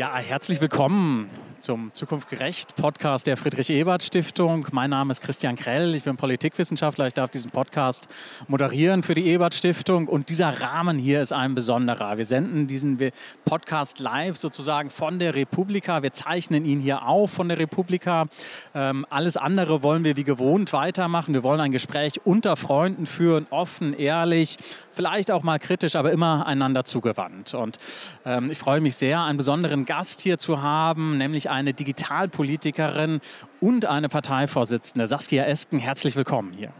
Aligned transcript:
Ja, 0.00 0.16
herzlich 0.16 0.62
willkommen 0.62 1.28
zum 1.60 1.92
Zukunft 1.92 2.30
gerecht 2.30 2.74
Podcast 2.76 3.26
der 3.26 3.36
Friedrich 3.36 3.68
Ebert 3.68 4.02
Stiftung. 4.02 4.66
Mein 4.72 4.88
Name 4.88 5.12
ist 5.12 5.20
Christian 5.20 5.56
Krell, 5.56 5.94
ich 5.94 6.04
bin 6.04 6.16
Politikwissenschaftler. 6.16 7.06
Ich 7.06 7.12
darf 7.12 7.28
diesen 7.28 7.50
Podcast 7.50 8.08
moderieren 8.48 9.02
für 9.02 9.12
die 9.12 9.26
Ebert 9.26 9.52
Stiftung 9.52 10.08
und 10.08 10.30
dieser 10.30 10.62
Rahmen 10.62 10.98
hier 10.98 11.20
ist 11.20 11.34
ein 11.34 11.54
besonderer. 11.54 12.16
Wir 12.16 12.24
senden 12.24 12.66
diesen 12.66 12.98
Podcast 13.44 13.98
live 13.98 14.38
sozusagen 14.38 14.88
von 14.88 15.18
der 15.18 15.34
Republika. 15.34 16.02
Wir 16.02 16.14
zeichnen 16.14 16.64
ihn 16.64 16.80
hier 16.80 17.06
auf 17.06 17.30
von 17.30 17.48
der 17.48 17.58
Republika. 17.58 18.26
Ähm, 18.74 19.04
alles 19.10 19.36
andere 19.36 19.82
wollen 19.82 20.02
wir 20.02 20.16
wie 20.16 20.24
gewohnt 20.24 20.72
weitermachen. 20.72 21.34
Wir 21.34 21.42
wollen 21.42 21.60
ein 21.60 21.72
Gespräch 21.72 22.22
unter 22.24 22.56
Freunden 22.56 23.04
führen, 23.04 23.46
offen, 23.50 23.92
ehrlich, 23.92 24.56
vielleicht 24.90 25.30
auch 25.30 25.42
mal 25.42 25.58
kritisch, 25.58 25.94
aber 25.94 26.10
immer 26.10 26.46
einander 26.46 26.86
zugewandt. 26.86 27.52
Und 27.52 27.78
ähm, 28.24 28.50
ich 28.50 28.58
freue 28.58 28.80
mich 28.80 28.96
sehr, 28.96 29.20
einen 29.20 29.36
besonderen 29.36 29.84
Gast 29.84 30.22
hier 30.22 30.38
zu 30.38 30.62
haben, 30.62 31.18
nämlich 31.18 31.49
eine 31.50 31.74
Digitalpolitikerin 31.74 33.20
und 33.60 33.84
eine 33.86 34.08
Parteivorsitzende, 34.08 35.06
Saskia 35.06 35.44
Esken. 35.44 35.78
Herzlich 35.78 36.16
willkommen 36.16 36.52
hier. 36.52 36.72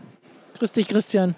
Grüß 0.59 0.73
dich, 0.73 0.89
Christian. 0.89 1.35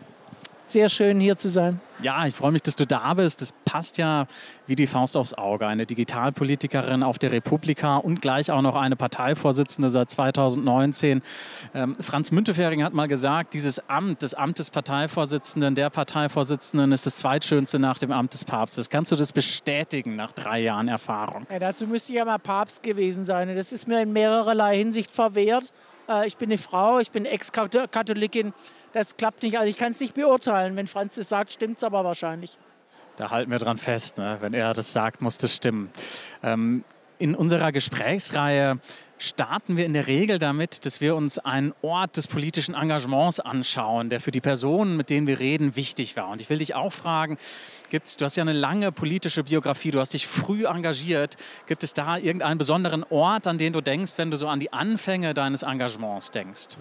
Sehr 0.67 0.89
schön, 0.89 1.21
hier 1.21 1.37
zu 1.37 1.49
sein. 1.49 1.81
Ja, 2.03 2.27
ich 2.27 2.35
freue 2.35 2.53
mich, 2.53 2.63
dass 2.63 2.77
du 2.77 2.87
da 2.87 3.15
bist. 3.15 3.41
Das 3.41 3.53
passt 3.65 3.99
ja 3.99 4.27
wie 4.67 4.77
die 4.77 4.87
Faust 4.87 5.17
aufs 5.17 5.35
Auge. 5.35 5.67
Eine 5.67 5.87
Digitalpolitikerin 5.87 7.03
auf 7.03 7.19
der 7.19 7.33
Republika 7.33 7.97
und 7.97 8.21
gleich 8.21 8.51
auch 8.51 8.63
noch 8.63 8.77
eine 8.77 8.97
Parteivorsitzende 8.97 9.91
seit 9.91 10.11
2019. 10.11 11.23
Ähm, 11.75 11.95
Franz 12.01 12.31
Müntefering 12.31 12.83
hat 12.83 12.93
mal 12.93 13.09
gesagt, 13.09 13.55
dieses 13.55 13.89
Amt 13.89 14.23
des 14.23 14.35
Amtes 14.35 14.71
Parteivorsitzenden, 14.71 15.75
der 15.75 15.91
Parteivorsitzenden 15.91 16.93
ist 16.93 17.07
das 17.07 17.19
zweitschönste 17.19 17.79
nach 17.79 17.99
dem 17.99 18.13
Amt 18.13 18.35
des 18.35 18.45
Papstes. 18.45 18.91
Kannst 18.91 19.13
du 19.13 19.17
das 19.17 19.33
bestätigen 19.33 20.17
nach 20.17 20.33
drei 20.33 20.61
Jahren 20.61 20.89
Erfahrung? 20.89 21.47
Ja, 21.51 21.59
dazu 21.59 21.87
müsste 21.87 22.13
ich 22.13 22.19
ja 22.19 22.25
mal 22.25 22.39
Papst 22.39 22.83
gewesen 22.83 23.25
sein. 23.25 23.55
Das 23.55 23.73
ist 23.73 23.87
mir 23.87 24.03
in 24.03 24.13
mehrererlei 24.13 24.77
Hinsicht 24.79 25.11
verwehrt. 25.11 25.73
Äh, 26.09 26.27
ich 26.27 26.37
bin 26.37 26.51
eine 26.51 26.59
Frau, 26.59 26.99
ich 26.99 27.11
bin 27.11 27.25
Ex-Katholikin 27.25 28.53
das 28.93 29.17
klappt 29.17 29.43
nicht. 29.43 29.59
Also 29.59 29.69
ich 29.69 29.79
kann 29.79 29.93
es 29.93 30.01
nicht 30.01 30.15
beurteilen. 30.15 30.77
Wenn 30.77 30.87
Franz 30.87 31.15
das 31.15 31.29
sagt, 31.29 31.53
stimmt 31.53 31.79
es 31.79 31.85
aber 31.85 32.05
wahrscheinlich. 32.05 32.59
Da 33.17 33.31
halten 33.31 33.51
wir 33.51 33.59
dran 33.59 33.79
fest. 33.79 34.19
Ne? 34.19 34.39
Wenn 34.41 34.55
er 34.55 34.75
das 34.75 34.93
sagt, 34.93 35.21
muss 35.21 35.39
das 35.39 35.55
stimmen. 35.55 35.91
Ähm, 36.43 36.85
in 37.23 37.37
unserer 37.37 37.71
Gesprächsreihe 37.71 38.81
starten 39.17 39.77
wir 39.77 39.87
in 39.87 39.93
der 39.93 40.09
Regel 40.09 40.41
damit, 40.41 40.85
dass 40.85 41.01
wir 41.01 41.15
uns 41.15 41.39
einen 41.39 41.73
Ort 41.81 42.17
des 42.17 42.27
politischen 42.27 42.75
Engagements 42.75 43.39
anschauen, 43.39 44.11
der 44.11 44.21
für 44.21 44.33
die 44.33 44.41
Personen, 44.41 44.97
mit 44.97 45.09
denen 45.09 45.29
wir 45.29 45.39
reden, 45.39 45.77
wichtig 45.77 46.17
war. 46.17 46.31
Und 46.31 46.41
ich 46.41 46.51
will 46.51 46.59
dich 46.59 46.75
auch 46.75 46.93
fragen, 46.93 47.39
gibt's, 47.91 48.17
du 48.17 48.25
hast 48.25 48.35
ja 48.37 48.43
eine 48.43 48.53
lange 48.53 48.91
politische 48.91 49.45
Biografie, 49.45 49.93
du 49.93 50.01
hast 50.01 50.15
dich 50.15 50.27
früh 50.27 50.67
engagiert. 50.67 51.37
Gibt 51.69 51.85
es 51.85 51.95
da 51.95 52.17
irgendeinen 52.17 52.59
besonderen 52.59 53.05
Ort, 53.09 53.47
an 53.47 53.57
den 53.57 53.73
du 53.73 53.81
denkst, 53.81 54.15
wenn 54.17 54.33
du 54.33 54.37
so 54.37 54.49
an 54.49 54.59
die 54.59 54.73
Anfänge 54.73 55.33
deines 55.33 55.63
Engagements 55.63 56.33
denkst? 56.33 56.77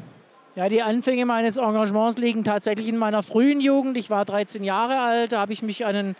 Ja, 0.55 0.69
die 0.69 0.81
Anfänge 0.81 1.27
meines 1.27 1.57
Engagements 1.57 2.17
liegen 2.17 2.43
tatsächlich 2.43 2.87
in 2.87 2.97
meiner 2.97 3.21
frühen 3.21 3.61
Jugend. 3.61 3.95
Ich 3.95 4.09
war 4.09 4.25
13 4.25 4.63
Jahre 4.63 5.01
alt, 5.01 5.33
da 5.33 5.39
habe 5.39 5.53
ich 5.53 5.61
mich 5.61 5.85
an 5.85 6.15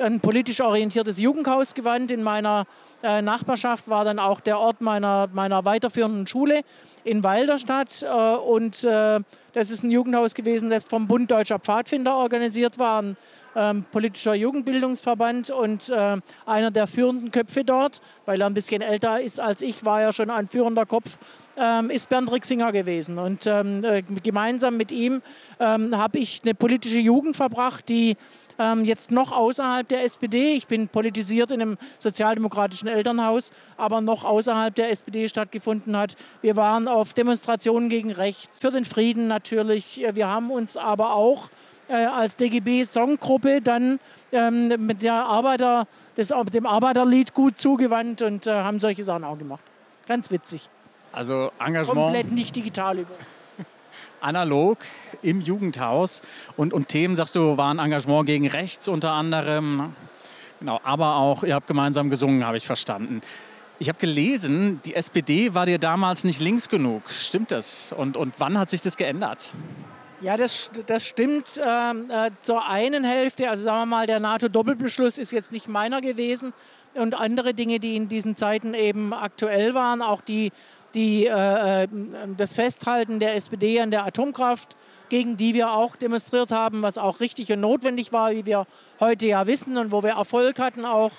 ein, 0.00 0.20
politisch 0.20 0.60
orientiertes 0.60 1.18
Jugendhaus 1.18 1.74
gewandt. 1.74 2.10
In 2.10 2.22
meiner 2.22 2.66
äh, 3.02 3.22
Nachbarschaft 3.22 3.88
war 3.88 4.04
dann 4.04 4.18
auch 4.18 4.40
der 4.40 4.58
Ort 4.58 4.80
meiner, 4.80 5.28
meiner 5.32 5.64
weiterführenden 5.64 6.26
Schule 6.26 6.62
in 7.04 7.24
Walderstadt. 7.24 8.02
Äh, 8.02 8.36
und 8.36 8.84
äh, 8.84 9.20
das 9.52 9.70
ist 9.70 9.84
ein 9.84 9.90
Jugendhaus 9.90 10.34
gewesen, 10.34 10.70
das 10.70 10.84
vom 10.84 11.06
Bund 11.08 11.30
Deutscher 11.30 11.58
Pfadfinder 11.58 12.16
organisiert 12.16 12.78
war. 12.78 13.02
Ein 13.02 13.16
ähm, 13.54 13.84
politischer 13.90 14.34
Jugendbildungsverband 14.34 15.48
und 15.48 15.88
äh, 15.88 16.16
einer 16.44 16.70
der 16.70 16.86
führenden 16.86 17.30
Köpfe 17.30 17.64
dort, 17.64 18.02
weil 18.26 18.38
er 18.38 18.48
ein 18.48 18.54
bisschen 18.54 18.82
älter 18.82 19.20
ist 19.20 19.40
als 19.40 19.62
ich, 19.62 19.82
war 19.86 20.02
er 20.02 20.12
schon 20.12 20.28
ein 20.28 20.46
führender 20.46 20.84
Kopf, 20.84 21.16
ähm, 21.56 21.88
ist 21.88 22.10
Bernd 22.10 22.30
Rixinger 22.30 22.70
gewesen. 22.70 23.18
Und 23.18 23.46
ähm, 23.46 23.82
äh, 23.82 24.02
gemeinsam 24.02 24.76
mit 24.76 24.92
ihm 24.92 25.22
habe 25.58 26.18
ich 26.18 26.42
eine 26.44 26.54
politische 26.54 26.98
Jugend 26.98 27.34
verbracht, 27.34 27.88
die 27.88 28.18
ähm, 28.58 28.84
jetzt 28.84 29.10
noch 29.10 29.32
außerhalb 29.32 29.86
der 29.88 30.02
SPD, 30.02 30.54
ich 30.54 30.66
bin 30.66 30.88
politisiert 30.88 31.50
in 31.50 31.62
einem 31.62 31.78
sozialdemokratischen 31.98 32.88
Elternhaus, 32.88 33.52
aber 33.76 34.00
noch 34.00 34.24
außerhalb 34.24 34.74
der 34.74 34.90
SPD 34.90 35.28
stattgefunden 35.28 35.96
hat. 35.96 36.16
Wir 36.42 36.56
waren 36.56 36.88
auf 36.88 37.14
Demonstrationen 37.14 37.88
gegen 37.88 38.12
rechts, 38.12 38.60
für 38.60 38.70
den 38.70 38.84
Frieden 38.84 39.28
natürlich. 39.28 40.02
Wir 40.12 40.28
haben 40.28 40.50
uns 40.50 40.76
aber 40.76 41.14
auch 41.14 41.48
äh, 41.88 41.94
als 41.94 42.36
DGB-Songgruppe 42.36 43.60
dann 43.60 44.00
ähm, 44.32 44.86
mit 44.86 45.02
der 45.02 45.14
Arbeiter, 45.14 45.86
des, 46.16 46.32
dem 46.52 46.66
Arbeiterlied 46.66 47.34
gut 47.34 47.60
zugewandt 47.60 48.22
und 48.22 48.46
äh, 48.46 48.50
haben 48.50 48.80
solche 48.80 49.04
Sachen 49.04 49.24
auch 49.24 49.38
gemacht. 49.38 49.62
Ganz 50.08 50.30
witzig. 50.30 50.68
Also 51.12 51.50
Engagement. 51.58 51.98
Komplett 51.98 52.32
nicht 52.32 52.54
digital 52.56 52.98
über. 52.98 53.14
Analog 54.26 54.78
im 55.22 55.40
Jugendhaus. 55.40 56.20
Und, 56.56 56.72
und 56.72 56.88
Themen, 56.88 57.16
sagst 57.16 57.36
du, 57.36 57.56
waren 57.56 57.78
Engagement 57.78 58.26
gegen 58.26 58.48
rechts 58.48 58.88
unter 58.88 59.12
anderem. 59.12 59.94
Genau, 60.58 60.80
aber 60.82 61.16
auch, 61.16 61.44
ihr 61.44 61.54
habt 61.54 61.66
gemeinsam 61.66 62.10
gesungen, 62.10 62.44
habe 62.44 62.56
ich 62.56 62.66
verstanden. 62.66 63.20
Ich 63.78 63.88
habe 63.88 63.98
gelesen, 63.98 64.80
die 64.84 64.94
SPD 64.94 65.54
war 65.54 65.66
dir 65.66 65.78
damals 65.78 66.24
nicht 66.24 66.40
links 66.40 66.68
genug. 66.68 67.08
Stimmt 67.10 67.52
das? 67.52 67.92
Und, 67.92 68.16
und 68.16 68.34
wann 68.38 68.58
hat 68.58 68.70
sich 68.70 68.80
das 68.80 68.96
geändert? 68.96 69.54
Ja, 70.22 70.38
das, 70.38 70.70
das 70.86 71.06
stimmt 71.06 71.60
ähm, 71.62 72.10
äh, 72.10 72.30
zur 72.40 72.66
einen 72.66 73.04
Hälfte. 73.04 73.50
Also 73.50 73.64
sagen 73.64 73.80
wir 73.80 73.86
mal, 73.86 74.06
der 74.06 74.18
NATO-Doppelbeschluss 74.18 75.18
ist 75.18 75.30
jetzt 75.30 75.52
nicht 75.52 75.68
meiner 75.68 76.00
gewesen. 76.00 76.54
Und 76.94 77.14
andere 77.14 77.52
Dinge, 77.52 77.78
die 77.78 77.96
in 77.96 78.08
diesen 78.08 78.34
Zeiten 78.34 78.72
eben 78.72 79.12
aktuell 79.12 79.74
waren, 79.74 80.00
auch 80.00 80.22
die, 80.22 80.52
die, 80.96 81.26
äh, 81.26 81.84
äh 81.84 81.88
das 82.36 82.54
Festhalten 82.54 83.20
der 83.20 83.36
SPD 83.36 83.80
an 83.80 83.92
der 83.92 84.04
Atomkraft, 84.04 84.76
gegen 85.08 85.36
die 85.36 85.54
wir 85.54 85.70
auch 85.70 85.94
demonstriert 85.94 86.50
haben, 86.50 86.82
was 86.82 86.98
auch 86.98 87.20
richtig 87.20 87.52
und 87.52 87.60
notwendig 87.60 88.12
war, 88.12 88.32
wie 88.32 88.44
wir 88.44 88.66
heute 88.98 89.26
ja 89.26 89.46
wissen 89.46 89.76
und 89.76 89.92
wo 89.92 90.02
wir 90.02 90.10
Erfolg 90.10 90.58
hatten 90.58 90.84
auch. 90.84 91.12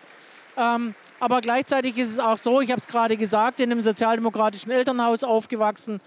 Ähm, 0.58 0.94
aber 1.20 1.40
gleichzeitig 1.40 1.98
ist 1.98 2.12
es 2.12 2.20
auch 2.20 2.38
so, 2.38 2.60
ich 2.60 2.70
habe 2.72 2.80
es 2.80 2.88
gerade 2.88 3.16
gesagt, 3.16 3.62
in 3.62 3.72
einem 3.72 3.82
sozialdemokratischen 3.82 4.72
Elternhaus 4.72 5.24
aufgewachsen, 5.24 6.02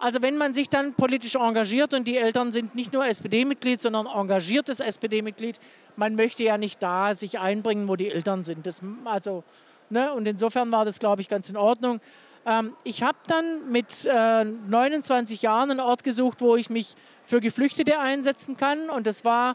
also 0.00 0.22
wenn 0.22 0.36
man 0.36 0.52
sich 0.52 0.68
dann 0.68 0.94
politisch 0.94 1.34
engagiert 1.34 1.92
und 1.92 2.06
die 2.06 2.16
Eltern 2.16 2.52
sind 2.52 2.74
nicht 2.74 2.92
nur 2.92 3.04
SPD-Mitglied, 3.06 3.80
sondern 3.80 4.06
engagiertes 4.06 4.78
SPD-Mitglied, 4.78 5.58
man 5.96 6.14
möchte 6.14 6.44
ja 6.44 6.56
nicht 6.56 6.80
da 6.82 7.14
sich 7.14 7.40
einbringen, 7.40 7.88
wo 7.88 7.96
die 7.96 8.08
Eltern 8.08 8.44
sind. 8.44 8.64
Das, 8.64 8.80
also, 9.04 9.42
ne? 9.90 10.12
Und 10.12 10.28
insofern 10.28 10.70
war 10.70 10.84
das, 10.84 11.00
glaube 11.00 11.20
ich, 11.22 11.28
ganz 11.28 11.50
in 11.50 11.56
Ordnung. 11.56 12.00
Ähm, 12.48 12.72
ich 12.82 13.02
habe 13.02 13.18
dann 13.26 13.70
mit 13.70 14.06
äh, 14.06 14.44
29 14.44 15.42
Jahren 15.42 15.70
einen 15.70 15.80
Ort 15.80 16.02
gesucht, 16.02 16.40
wo 16.40 16.56
ich 16.56 16.70
mich 16.70 16.94
für 17.26 17.40
Geflüchtete 17.40 17.98
einsetzen 18.00 18.56
kann. 18.56 18.88
Und 18.88 19.06
das 19.06 19.24
war 19.24 19.54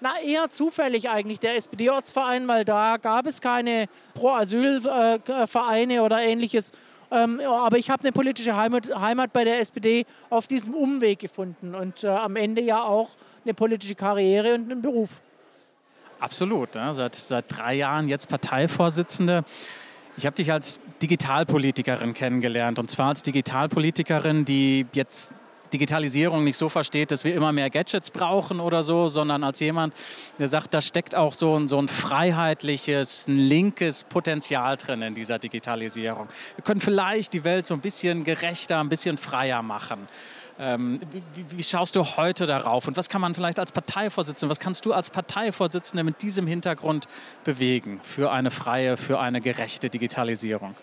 na, 0.00 0.18
eher 0.20 0.50
zufällig 0.50 1.08
eigentlich 1.08 1.38
der 1.38 1.54
SPD-Ortsverein, 1.54 2.48
weil 2.48 2.64
da 2.64 2.96
gab 2.96 3.26
es 3.26 3.40
keine 3.40 3.88
Pro-Asyl-Vereine 4.14 5.94
äh, 5.94 6.00
oder 6.00 6.20
ähnliches. 6.20 6.72
Ähm, 7.12 7.40
aber 7.40 7.78
ich 7.78 7.90
habe 7.90 8.02
eine 8.02 8.12
politische 8.12 8.56
Heimat, 8.56 8.92
Heimat, 8.92 9.32
bei 9.32 9.44
der 9.44 9.60
SPD 9.60 10.04
auf 10.30 10.48
diesem 10.48 10.74
Umweg 10.74 11.20
gefunden 11.20 11.76
und 11.76 12.02
äh, 12.02 12.08
am 12.08 12.34
Ende 12.34 12.60
ja 12.60 12.82
auch 12.82 13.10
eine 13.44 13.54
politische 13.54 13.94
Karriere 13.94 14.54
und 14.54 14.72
einen 14.72 14.82
Beruf. 14.82 15.20
Absolut. 16.18 16.74
Ja. 16.74 16.92
Seit, 16.92 17.14
seit 17.14 17.44
drei 17.48 17.74
Jahren 17.74 18.08
jetzt 18.08 18.28
Parteivorsitzende. 18.28 19.44
Ich 20.16 20.26
habe 20.26 20.36
dich 20.36 20.52
als 20.52 20.78
Digitalpolitikerin 21.02 22.14
kennengelernt 22.14 22.78
und 22.78 22.88
zwar 22.88 23.08
als 23.08 23.22
Digitalpolitikerin, 23.22 24.44
die 24.44 24.86
jetzt 24.92 25.32
Digitalisierung 25.72 26.44
nicht 26.44 26.56
so 26.56 26.68
versteht, 26.68 27.10
dass 27.10 27.24
wir 27.24 27.34
immer 27.34 27.50
mehr 27.50 27.68
Gadgets 27.68 28.12
brauchen 28.12 28.60
oder 28.60 28.84
so, 28.84 29.08
sondern 29.08 29.42
als 29.42 29.58
jemand, 29.58 29.92
der 30.38 30.46
sagt, 30.46 30.72
da 30.72 30.80
steckt 30.80 31.16
auch 31.16 31.34
so 31.34 31.58
ein, 31.58 31.66
so 31.66 31.80
ein 31.80 31.88
freiheitliches, 31.88 33.26
ein 33.26 33.36
linkes 33.36 34.04
Potenzial 34.04 34.76
drin 34.76 35.02
in 35.02 35.14
dieser 35.14 35.40
Digitalisierung. 35.40 36.28
Wir 36.54 36.64
können 36.64 36.80
vielleicht 36.80 37.32
die 37.32 37.42
Welt 37.42 37.66
so 37.66 37.74
ein 37.74 37.80
bisschen 37.80 38.22
gerechter, 38.22 38.78
ein 38.78 38.88
bisschen 38.88 39.16
freier 39.16 39.62
machen. 39.62 40.06
Ähm, 40.58 41.00
wie, 41.34 41.44
wie, 41.58 41.62
schaust 41.64 41.96
du 41.96 42.04
heute 42.04 42.46
darauf 42.46 42.86
und 42.86 42.96
was 42.96 43.08
kann 43.08 43.20
man 43.20 43.34
vielleicht 43.34 43.58
als 43.58 43.72
Parteivorsitzende, 43.72 44.50
was 44.50 44.60
kannst 44.60 44.84
du 44.84 44.92
als 44.92 45.10
Parteivorsitzende 45.10 46.04
mit 46.04 46.22
diesem 46.22 46.46
Hintergrund 46.46 47.06
bewegen 47.42 47.98
für 48.02 48.30
eine 48.30 48.52
freie, 48.52 48.96
für 48.96 49.18
eine 49.18 49.40
gerechte 49.40 49.90
Digitalisierung? 49.90 50.76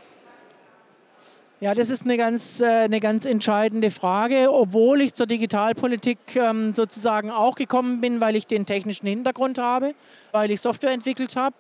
Ja, 1.62 1.76
das 1.76 1.90
ist 1.90 2.04
eine 2.06 2.18
ganz, 2.18 2.60
äh, 2.60 2.66
eine 2.66 3.00
ganz 3.00 3.26
entscheidende 3.26 3.92
Frage, 3.92 4.52
obwohl 4.52 5.00
ich 5.00 5.14
zur 5.14 5.28
Digitalpolitik 5.28 6.36
ähm, 6.36 6.74
sozusagen 6.74 7.30
auch 7.30 7.56
gekommen 7.56 8.02
bin, 8.02 8.20
weil 8.20 8.36
ich 8.36 8.48
den 8.48 8.66
technischen 8.66 9.08
Hintergrund 9.08 9.58
habe, 9.58 9.94
weil 10.32 10.52
ich 10.52 10.60
Software 10.60 10.92
entwickelt 10.92 11.36
habe. 11.36 11.56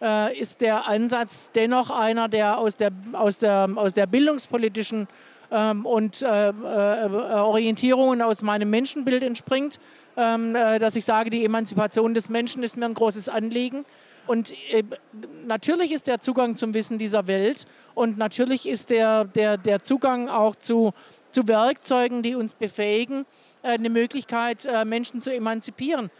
Äh, 0.00 0.38
ist 0.38 0.60
der 0.60 0.86
Ansatz 0.86 1.50
dennoch 1.52 1.90
einer, 1.90 2.28
der 2.28 2.58
aus 2.58 2.76
der, 2.76 2.92
aus 3.12 3.40
der, 3.40 3.68
aus 3.74 3.92
der 3.92 4.06
bildungspolitischen 4.06 5.08
ähm, 5.50 5.86
und 5.86 6.22
äh, 6.22 6.52
Orientierungen 6.52 8.22
aus 8.22 8.42
meinem 8.42 8.70
Menschenbild 8.70 9.22
entspringt, 9.22 9.78
ähm, 10.16 10.54
dass 10.54 10.96
ich 10.96 11.04
sage, 11.04 11.30
die 11.30 11.44
Emanzipation 11.44 12.14
des 12.14 12.28
Menschen 12.28 12.62
ist 12.62 12.76
mir 12.76 12.86
ein 12.86 12.94
großes 12.94 13.28
Anliegen. 13.28 13.84
Und 14.30 14.52
äh, 14.70 14.84
natürlich 15.46 15.92
ist 15.92 16.06
der 16.06 16.20
Zugang 16.20 16.54
zum 16.54 16.72
Wissen 16.74 16.98
dieser 16.98 17.26
Welt 17.26 17.64
und 17.94 18.16
natürlich 18.16 18.68
ist 18.68 18.90
der, 18.90 19.24
der, 19.24 19.56
der 19.56 19.82
Zugang 19.82 20.28
auch 20.28 20.54
zu, 20.54 20.92
zu 21.32 21.48
Werkzeugen, 21.48 22.22
die 22.22 22.34
uns 22.34 22.54
befähigen, 22.54 23.26
äh, 23.62 23.70
eine 23.70 23.90
Möglichkeit, 23.90 24.66
äh, 24.66 24.84
Menschen 24.84 25.20
zu 25.20 25.34
emanzipieren. 25.34 26.10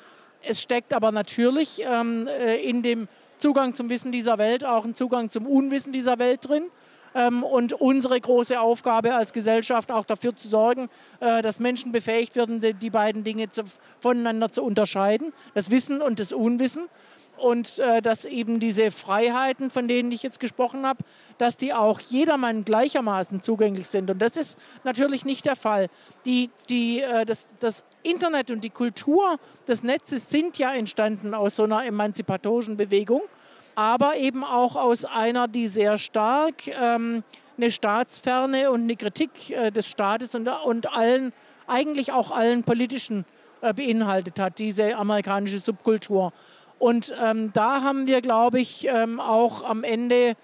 Es 0.43 0.61
steckt 0.61 0.93
aber 0.93 1.13
natürlich 1.13 1.83
ähm, 1.85 2.27
äh, 2.27 2.57
in 2.57 2.83
dem 2.83 3.07
Zugang 3.39 3.75
zum 3.75 3.89
Wissen 3.91 4.11
dieser 4.11 4.39
Welt 4.39 4.65
auch 4.65 4.85
ein 4.85 4.95
Zugang 4.95 5.31
zum 5.31 5.47
Unwissen 5.47 5.93
dieser 5.93 6.19
Welt 6.19 6.49
drin. 6.49 6.65
Ähm, 7.15 7.43
und 7.43 7.73
unsere 7.73 8.21
große 8.21 8.61
Aufgabe 8.61 9.15
als 9.15 9.33
Gesellschaft 9.33 9.91
auch 9.91 10.05
dafür 10.05 10.37
zu 10.37 10.49
sorgen, 10.49 10.89
äh, 11.21 11.43
dass 11.43 11.59
Menschen 11.59 11.93
befähigt 11.93 12.37
werden, 12.37 12.61
die, 12.61 12.91
beiden 12.91 13.25
Dinge 13.25 13.47
voneinander 14.01 14.51
zu 14.51 14.63
unterscheiden, 14.63 15.33
das 15.55 15.71
Wissen 15.71 16.03
und 16.03 16.19
das 16.21 16.33
Unwissen 16.33 16.89
und 17.41 17.79
äh, 17.79 18.03
dass 18.03 18.25
eben 18.25 18.61
diese 18.61 18.91
Freiheiten, 18.91 19.71
von 19.71 19.89
denen 19.89 20.13
ich 20.13 20.23
jetzt 20.23 20.41
gesprochen 20.41 20.87
habe, 20.87 21.03
dass 21.39 21.57
die 21.57 21.73
auch 21.73 22.01
jedermann 22.01 22.65
gleichermaßen 22.65 23.41
zugänglich 23.41 23.89
sind. 23.89 24.11
Und 24.11 24.21
das 24.21 24.37
ist 24.37 24.59
natürlich 24.85 25.25
nicht 25.25 25.47
der 25.47 25.57
Fall. 25.57 25.89
Die, 26.27 26.51
die, 26.69 27.01
äh, 27.01 27.25
das, 27.25 27.49
das 27.59 27.85
Internet 28.03 28.51
und 28.51 28.63
die 28.63 28.71
Kultur 28.71 29.39
des 29.67 29.83
Netzes 29.83 30.31
sind 30.31 30.59
ja 30.59 30.73
entstanden 30.75 31.35
aus 31.35 31.57
so 31.57 31.65
einer 31.65 31.85
emanzipatorischen 31.85 32.77
Bewegung, 32.77 33.23
aber 33.75 34.17
eben 34.17 34.45
auch 34.45 34.77
aus 34.77 35.05
einer, 35.05 35.49
die 35.49 35.69
sehr 35.69 35.99
stark 35.99 36.67
ähm, 36.67 37.23
eine 37.57 37.71
Staatsferne 37.71 38.71
und 38.71 38.83
eine 38.83 38.97
Kritik 38.97 39.51
äh, 39.51 39.71
des 39.71 39.89
Staates 39.89 40.35
und, 40.35 40.49
und 40.49 40.93
allen, 40.93 41.33
eigentlich 41.67 42.13
auch 42.13 42.31
allen 42.31 42.65
politischen 42.65 43.25
äh, 43.61 43.75
beinhaltet 43.75 44.39
hat, 44.39 44.59
diese 44.59 44.97
amerikanische 44.97 45.59
Subkultur. 45.59 46.33
Und 46.79 47.15
ähm, 47.23 47.53
da 47.53 47.83
haben 47.83 48.07
wir, 48.07 48.23
glaube 48.23 48.59
ich, 48.59 48.87
ähm, 48.89 49.21
auch 49.21 49.63
am 49.65 49.85
Ende 49.85 50.35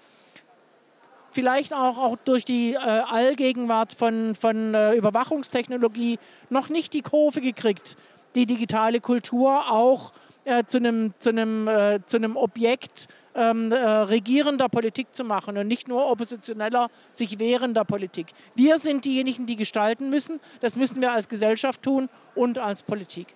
vielleicht 1.31 1.73
auch, 1.73 1.97
auch 1.97 2.17
durch 2.25 2.45
die 2.45 2.73
äh, 2.73 2.77
Allgegenwart 2.77 3.93
von, 3.93 4.35
von 4.35 4.73
äh, 4.73 4.93
Überwachungstechnologie 4.93 6.19
noch 6.49 6.69
nicht 6.69 6.93
die 6.93 7.01
Kurve 7.01 7.41
gekriegt, 7.41 7.97
die 8.35 8.45
digitale 8.45 9.01
Kultur 9.01 9.71
auch 9.71 10.11
äh, 10.47 10.63
zu 10.65 10.77
einem 10.77 11.13
zu 11.19 11.29
äh, 11.29 11.99
zu 12.05 12.17
Objekt 12.35 13.07
ähm, 13.35 13.71
äh, 13.71 13.75
regierender 13.77 14.69
Politik 14.69 15.13
zu 15.13 15.23
machen 15.23 15.57
und 15.57 15.67
nicht 15.67 15.87
nur 15.87 16.09
oppositioneller, 16.09 16.89
sich 17.11 17.39
wehrender 17.39 17.85
Politik. 17.85 18.27
Wir 18.55 18.79
sind 18.79 19.05
diejenigen, 19.05 19.45
die 19.45 19.55
gestalten 19.55 20.09
müssen. 20.09 20.39
Das 20.59 20.75
müssen 20.75 21.01
wir 21.01 21.11
als 21.11 21.29
Gesellschaft 21.29 21.83
tun 21.83 22.09
und 22.33 22.57
als 22.57 22.81
Politik. 22.81 23.35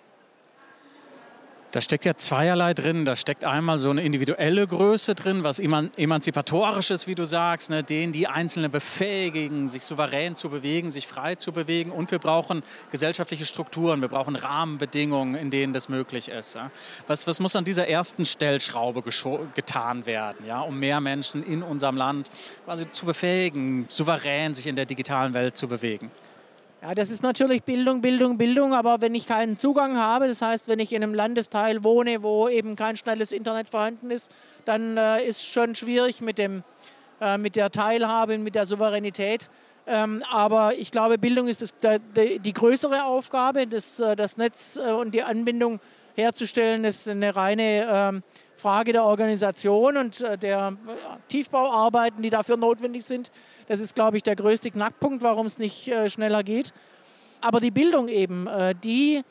Da 1.71 1.79
steckt 1.79 2.03
ja 2.03 2.15
zweierlei 2.15 2.73
drin. 2.73 3.05
Da 3.05 3.15
steckt 3.15 3.45
einmal 3.45 3.79
so 3.79 3.89
eine 3.89 4.03
individuelle 4.03 4.67
Größe 4.67 5.15
drin, 5.15 5.45
was 5.45 5.57
emanzipatorisch 5.59 6.91
ist, 6.91 7.07
wie 7.07 7.15
du 7.15 7.25
sagst, 7.25 7.69
ne? 7.69 7.81
den 7.81 8.11
die 8.11 8.27
Einzelne 8.27 8.67
befähigen, 8.67 9.69
sich 9.69 9.85
souverän 9.85 10.35
zu 10.35 10.49
bewegen, 10.49 10.91
sich 10.91 11.07
frei 11.07 11.35
zu 11.35 11.53
bewegen. 11.53 11.91
Und 11.91 12.11
wir 12.11 12.19
brauchen 12.19 12.61
gesellschaftliche 12.91 13.45
Strukturen, 13.45 14.01
wir 14.01 14.09
brauchen 14.09 14.35
Rahmenbedingungen, 14.35 15.35
in 15.35 15.49
denen 15.49 15.71
das 15.71 15.87
möglich 15.87 16.27
ist. 16.27 16.55
Ja? 16.55 16.71
Was, 17.07 17.25
was 17.25 17.39
muss 17.39 17.55
an 17.55 17.63
dieser 17.63 17.87
ersten 17.87 18.25
Stellschraube 18.25 19.01
getan 19.01 20.05
werden, 20.05 20.45
ja? 20.45 20.59
um 20.61 20.77
mehr 20.77 20.99
Menschen 20.99 21.41
in 21.41 21.63
unserem 21.63 21.95
Land 21.95 22.29
quasi 22.65 22.89
zu 22.89 23.05
befähigen, 23.05 23.85
souverän 23.87 24.53
sich 24.53 24.67
in 24.67 24.75
der 24.75 24.85
digitalen 24.85 25.33
Welt 25.33 25.55
zu 25.55 25.69
bewegen? 25.69 26.11
Ja, 26.83 26.95
das 26.95 27.11
ist 27.11 27.21
natürlich 27.21 27.61
Bildung, 27.61 28.01
Bildung, 28.01 28.39
Bildung, 28.39 28.73
aber 28.73 29.01
wenn 29.01 29.13
ich 29.13 29.27
keinen 29.27 29.55
Zugang 29.55 29.97
habe, 29.97 30.27
das 30.27 30.41
heißt, 30.41 30.67
wenn 30.67 30.79
ich 30.79 30.93
in 30.93 31.03
einem 31.03 31.13
Landesteil 31.13 31.83
wohne, 31.83 32.23
wo 32.23 32.49
eben 32.49 32.75
kein 32.75 32.97
schnelles 32.97 33.31
Internet 33.31 33.69
vorhanden 33.69 34.09
ist, 34.09 34.31
dann 34.65 34.97
äh, 34.97 35.23
ist 35.23 35.45
schon 35.45 35.75
schwierig 35.75 36.21
mit, 36.21 36.39
dem, 36.39 36.63
äh, 37.19 37.37
mit 37.37 37.55
der 37.55 37.69
Teilhabe, 37.69 38.39
mit 38.39 38.55
der 38.55 38.65
Souveränität. 38.65 39.47
Ähm, 39.85 40.23
aber 40.31 40.73
ich 40.73 40.89
glaube, 40.89 41.19
Bildung 41.19 41.47
ist 41.47 41.61
das, 41.61 41.77
der, 41.77 41.99
die 41.99 42.53
größere 42.53 43.03
Aufgabe, 43.03 43.67
das, 43.67 43.99
äh, 43.99 44.15
das 44.15 44.37
Netz 44.37 44.77
äh, 44.77 44.91
und 44.91 45.13
die 45.13 45.21
Anbindung 45.21 45.79
herzustellen, 46.15 46.83
ist 46.83 47.07
eine 47.07 47.35
reine 47.35 47.87
ähm, 47.91 48.23
Frage 48.61 48.93
der 48.93 49.03
Organisation 49.03 49.97
und 49.97 50.21
äh, 50.21 50.37
der 50.37 50.77
Tiefbauarbeiten, 51.29 52.21
die 52.21 52.29
dafür 52.29 52.57
notwendig 52.57 53.03
sind. 53.03 53.31
Das 53.67 53.79
ist, 53.79 53.95
glaube 53.95 54.17
ich, 54.17 54.23
der 54.23 54.35
größte 54.35 54.69
Knackpunkt, 54.69 55.23
warum 55.23 55.47
es 55.47 55.57
nicht 55.57 55.87
äh, 55.87 56.09
schneller 56.09 56.43
geht. 56.43 56.71
Aber 57.41 57.59
die 57.59 57.71
Bildung 57.71 58.07
eben, 58.07 58.45
äh, 58.45 58.75
die 58.75 59.23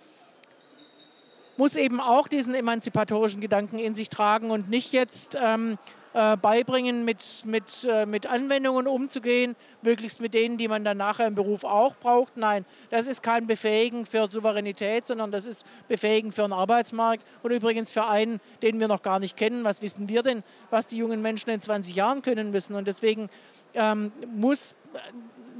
muss 1.57 1.77
eben 1.77 2.01
auch 2.01 2.27
diesen 2.27 2.55
emanzipatorischen 2.55 3.41
Gedanken 3.41 3.79
in 3.79 3.95
sich 3.95 4.09
tragen 4.09 4.51
und 4.51 4.69
nicht 4.69 4.93
jetzt 4.93 5.39
ähm, 5.41 5.79
äh, 6.13 6.37
beibringen, 6.37 7.05
mit, 7.05 7.43
mit, 7.45 7.87
äh, 7.89 8.05
mit 8.05 8.27
Anwendungen 8.27 8.89
umzugehen, 8.89 9.55
möglichst 9.83 10.21
mit 10.21 10.35
denen, 10.35 10.59
die 10.59 10.67
man 10.67 10.85
dann 10.85 10.97
nachher 10.97 11.27
im 11.27 11.37
Beruf 11.37 11.63
auch 11.63 11.95
braucht. 11.95 12.37
Nein, 12.37 12.65
das 12.91 13.07
ist 13.07 13.23
kein 13.23 13.47
Befähigen 13.47 14.07
für 14.07 14.27
Souveränität, 14.27 15.07
sondern 15.07 15.31
das 15.31 15.47
ist 15.47 15.65
Befähigen 15.87 16.33
für 16.33 16.45
einen 16.45 16.53
Arbeitsmarkt 16.53 17.25
und 17.43 17.53
übrigens 17.53 17.93
für 17.93 18.07
einen, 18.07 18.41
den 18.63 18.81
wir 18.81 18.89
noch 18.89 19.03
gar 19.03 19.21
nicht 19.21 19.37
kennen. 19.37 19.63
Was 19.63 19.83
wissen 19.83 20.09
wir 20.09 20.23
denn, 20.23 20.43
was 20.71 20.89
die 20.89 20.97
jungen 20.97 21.23
Menschen 21.23 21.51
in 21.51 21.61
20 21.61 21.95
Jahren 21.95 22.23
können 22.23 22.51
müssen? 22.51 22.75
Und 22.75 22.89
deswegen 22.89 23.31
ähm, 23.75 24.13
muss 24.35 24.75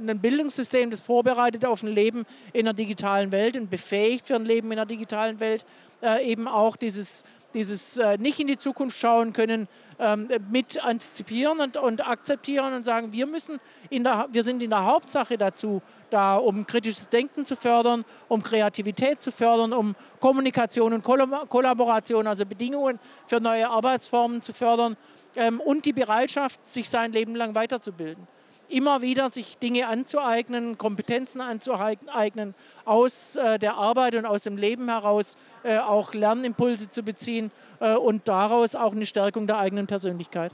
ein 0.05 0.19
Bildungssystem, 0.19 0.89
das 0.89 1.01
vorbereitet 1.01 1.65
auf 1.65 1.83
ein 1.83 1.89
Leben 1.89 2.25
in 2.53 2.67
einer 2.67 2.73
digitalen 2.73 3.31
Welt 3.31 3.55
und 3.55 3.69
befähigt 3.69 4.27
für 4.27 4.35
ein 4.35 4.45
Leben 4.45 4.71
in 4.71 4.79
einer 4.79 4.85
digitalen 4.85 5.39
Welt, 5.39 5.65
äh, 6.01 6.29
eben 6.29 6.47
auch 6.47 6.75
dieses, 6.75 7.23
dieses 7.53 7.97
äh, 7.97 8.17
nicht 8.17 8.39
in 8.39 8.47
die 8.47 8.57
Zukunft 8.57 8.97
schauen 8.97 9.33
können, 9.33 9.67
ähm, 9.99 10.27
mit 10.49 10.83
antizipieren 10.83 11.59
und, 11.59 11.77
und 11.77 12.07
akzeptieren 12.07 12.73
und 12.73 12.83
sagen, 12.83 13.13
wir, 13.13 13.27
müssen 13.27 13.59
in 13.89 14.03
der, 14.03 14.27
wir 14.31 14.43
sind 14.43 14.61
in 14.63 14.69
der 14.69 14.85
Hauptsache 14.85 15.37
dazu 15.37 15.81
da, 16.09 16.37
um 16.37 16.65
kritisches 16.65 17.09
Denken 17.09 17.45
zu 17.45 17.55
fördern, 17.55 18.03
um 18.27 18.43
Kreativität 18.43 19.21
zu 19.21 19.31
fördern, 19.31 19.73
um 19.73 19.95
Kommunikation 20.19 20.93
und 20.93 21.03
Kollaboration, 21.03 22.27
also 22.27 22.45
Bedingungen 22.45 22.99
für 23.27 23.39
neue 23.39 23.69
Arbeitsformen 23.69 24.41
zu 24.41 24.53
fördern 24.53 24.97
ähm, 25.35 25.59
und 25.59 25.85
die 25.85 25.93
Bereitschaft, 25.93 26.65
sich 26.65 26.89
sein 26.89 27.11
Leben 27.11 27.35
lang 27.35 27.55
weiterzubilden 27.55 28.27
immer 28.71 29.01
wieder 29.01 29.29
sich 29.29 29.57
Dinge 29.57 29.87
anzueignen, 29.87 30.77
Kompetenzen 30.77 31.41
anzueignen, 31.41 32.55
aus 32.85 33.35
äh, 33.35 33.59
der 33.59 33.75
Arbeit 33.75 34.15
und 34.15 34.25
aus 34.25 34.43
dem 34.43 34.57
Leben 34.57 34.89
heraus 34.89 35.37
äh, 35.63 35.77
auch 35.77 36.13
Lernimpulse 36.13 36.89
zu 36.89 37.03
beziehen 37.03 37.51
äh, 37.79 37.95
und 37.95 38.27
daraus 38.27 38.75
auch 38.75 38.93
eine 38.93 39.05
Stärkung 39.05 39.47
der 39.47 39.57
eigenen 39.57 39.87
Persönlichkeit. 39.87 40.51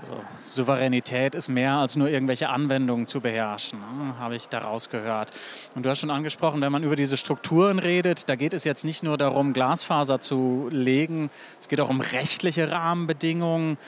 Also, 0.00 0.14
Souveränität 0.36 1.36
ist 1.36 1.48
mehr 1.48 1.74
als 1.74 1.94
nur 1.94 2.08
irgendwelche 2.08 2.48
Anwendungen 2.48 3.06
zu 3.06 3.20
beherrschen, 3.20 3.78
ne, 3.78 4.18
habe 4.18 4.34
ich 4.34 4.48
daraus 4.48 4.88
gehört. 4.88 5.30
Und 5.76 5.86
du 5.86 5.90
hast 5.90 6.00
schon 6.00 6.10
angesprochen, 6.10 6.60
wenn 6.60 6.72
man 6.72 6.82
über 6.82 6.96
diese 6.96 7.16
Strukturen 7.16 7.78
redet, 7.78 8.28
da 8.28 8.34
geht 8.34 8.54
es 8.54 8.64
jetzt 8.64 8.84
nicht 8.84 9.04
nur 9.04 9.18
darum, 9.18 9.52
Glasfaser 9.52 10.20
zu 10.20 10.68
legen, 10.70 11.30
es 11.60 11.68
geht 11.68 11.80
auch 11.80 11.90
um 11.90 12.00
rechtliche 12.00 12.72
Rahmenbedingungen. 12.72 13.78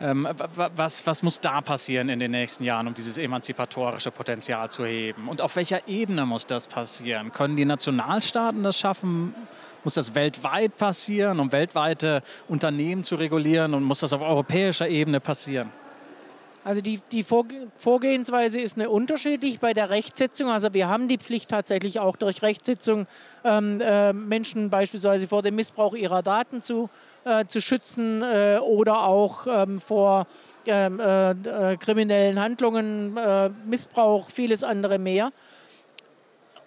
Ähm, 0.00 0.28
was, 0.76 1.06
was 1.06 1.22
muss 1.22 1.40
da 1.40 1.60
passieren 1.60 2.08
in 2.08 2.18
den 2.18 2.32
nächsten 2.32 2.64
Jahren, 2.64 2.88
um 2.88 2.94
dieses 2.94 3.16
emanzipatorische 3.16 4.10
Potenzial 4.10 4.70
zu 4.70 4.84
heben? 4.84 5.28
Und 5.28 5.40
auf 5.40 5.54
welcher 5.56 5.86
Ebene 5.86 6.26
muss 6.26 6.46
das 6.46 6.66
passieren? 6.66 7.32
Können 7.32 7.56
die 7.56 7.64
Nationalstaaten 7.64 8.62
das 8.62 8.78
schaffen? 8.78 9.34
Muss 9.84 9.94
das 9.94 10.14
weltweit 10.14 10.76
passieren, 10.76 11.38
um 11.38 11.52
weltweite 11.52 12.22
Unternehmen 12.48 13.04
zu 13.04 13.16
regulieren? 13.16 13.74
Und 13.74 13.84
muss 13.84 14.00
das 14.00 14.12
auf 14.12 14.22
europäischer 14.22 14.88
Ebene 14.88 15.20
passieren? 15.20 15.70
Also 16.64 16.80
die, 16.80 16.98
die 17.12 17.22
Vorgehensweise 17.22 18.58
ist 18.58 18.78
eine 18.78 18.88
unterschiedlich 18.88 19.60
bei 19.60 19.74
der 19.74 19.90
Rechtsetzung. 19.90 20.48
Also 20.48 20.72
wir 20.72 20.88
haben 20.88 21.08
die 21.08 21.18
Pflicht 21.18 21.50
tatsächlich 21.50 22.00
auch 22.00 22.16
durch 22.16 22.40
Rechtsetzung 22.40 23.06
ähm, 23.44 23.82
äh, 23.82 24.14
Menschen 24.14 24.70
beispielsweise 24.70 25.28
vor 25.28 25.42
dem 25.42 25.56
Missbrauch 25.56 25.94
ihrer 25.94 26.22
Daten 26.22 26.62
zu, 26.62 26.84
äh, 26.84 27.13
zu 27.46 27.60
schützen 27.60 28.22
äh, 28.22 28.58
oder 28.60 29.04
auch 29.04 29.46
ähm, 29.46 29.80
vor 29.80 30.26
ähm, 30.66 31.00
äh, 31.00 31.30
äh, 31.30 31.76
kriminellen 31.76 32.40
Handlungen, 32.40 33.16
äh, 33.16 33.50
Missbrauch, 33.66 34.30
vieles 34.30 34.64
andere 34.64 34.98
mehr. 34.98 35.32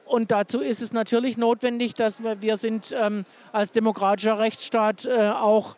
Und 0.05 0.31
dazu 0.31 0.61
ist 0.61 0.81
es 0.81 0.93
natürlich 0.93 1.37
notwendig, 1.37 1.93
dass 1.93 2.23
wir, 2.23 2.41
wir 2.41 2.57
sind 2.57 2.95
ähm, 2.97 3.25
als 3.51 3.71
demokratischer 3.71 4.39
Rechtsstaat 4.39 5.07
auch 5.07 5.75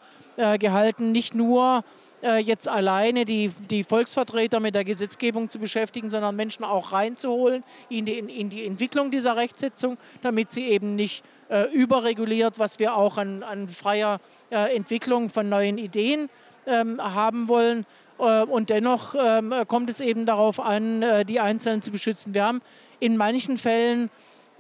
gehalten, 0.57 1.12
nicht 1.12 1.36
nur 1.36 1.83
äh, 2.21 2.39
jetzt 2.39 2.67
alleine 2.67 3.25
die, 3.25 3.51
die 3.69 3.83
Volksvertreter 3.83 4.59
mit 4.59 4.75
der 4.75 4.83
Gesetzgebung 4.83 5.50
zu 5.50 5.59
beschäftigen, 5.59 6.09
sondern 6.09 6.36
Menschen 6.36 6.65
auch 6.65 6.91
reinzuholen 6.91 7.63
in 7.89 8.05
die, 8.05 8.19
in 8.19 8.50
die 8.50 8.65
Entwicklung 8.65 9.12
dieser 9.12 9.36
Rechtsetzung, 9.36 9.98
damit 10.21 10.51
sie 10.51 10.65
eben 10.65 10.95
nicht 10.95 11.24
äh, 11.50 11.63
überreguliert, 11.72 12.60
was 12.60 12.79
wir 12.79 12.96
auch 12.96 13.18
an, 13.18 13.44
an 13.44 13.68
freier 13.68 14.20
äh, 14.50 14.75
Entwicklung 14.75 15.29
von 15.29 15.50
neuen 15.50 15.77
Ideen 15.77 16.29
ähm, 16.65 17.01
haben 17.01 17.48
wollen. 17.48 17.86
Äh, 18.20 18.44
und 18.44 18.70
dennoch 18.70 19.15
ähm, 19.20 19.53
kommt 19.68 19.89
es 19.89 20.00
eben 20.00 20.25
darauf 20.25 20.60
an, 20.60 21.01
äh, 21.01 21.25
die 21.25 21.39
Einzelnen 21.39 21.82
zu 21.82 21.91
beschützen. 21.91 22.34
Wir 22.34 22.46
haben 22.46 22.62
in 23.00 23.18
manchen 23.18 23.58
Fällen 23.58 24.10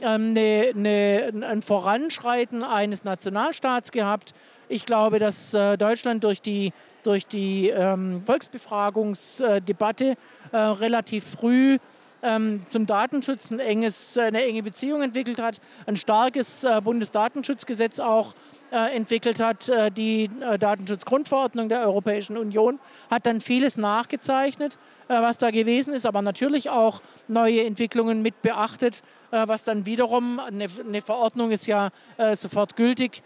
ähm, 0.01 0.31
eine, 0.31 0.73
eine, 0.75 1.47
ein 1.47 1.61
Voranschreiten 1.61 2.63
eines 2.63 3.03
Nationalstaats 3.03 3.91
gehabt, 3.91 4.33
Ich 4.71 4.85
glaube, 4.85 5.19
dass 5.19 5.53
äh, 5.53 5.77
Deutschland 5.77 6.23
durch 6.23 6.41
die, 6.41 6.73
durch 7.03 7.25
die 7.25 7.69
ähm, 7.69 8.21
Volksbefragungsdebatte 8.25 10.15
äh, 10.51 10.57
relativ 10.57 11.25
früh 11.25 11.79
ähm, 12.21 12.61
zum 12.67 12.85
Datenschutz 12.85 13.51
ein 13.51 13.59
enges, 13.59 14.17
eine 14.17 14.43
enge 14.43 14.63
Beziehung 14.63 15.01
entwickelt 15.01 15.39
hat, 15.39 15.59
ein 15.85 15.97
starkes 15.97 16.63
äh, 16.63 16.81
Bundesdatenschutzgesetz 16.83 17.99
auch 17.99 18.33
äh, 18.71 18.95
entwickelt 18.95 19.39
hat. 19.39 19.69
Äh, 19.69 19.91
die 19.91 20.29
äh, 20.41 20.57
Datenschutzgrundverordnung 20.57 21.69
der 21.69 21.81
Europäischen 21.81 22.37
Union 22.37 22.79
hat 23.09 23.25
dann 23.25 23.41
vieles 23.41 23.77
nachgezeichnet, 23.77 24.77
äh, 25.07 25.21
was 25.21 25.37
da 25.37 25.51
gewesen 25.51 25.93
ist, 25.93 26.05
aber 26.05 26.21
natürlich 26.21 26.69
auch 26.69 27.01
neue 27.27 27.63
Entwicklungen 27.63 28.21
mit 28.21 28.41
beachtet, 28.41 29.01
äh, 29.31 29.47
was 29.47 29.63
dann 29.63 29.85
wiederum, 29.85 30.39
eine, 30.39 30.67
eine 30.87 31.01
Verordnung 31.01 31.51
ist 31.51 31.65
ja 31.65 31.89
sofort 32.33 32.75
gültig 32.75 33.23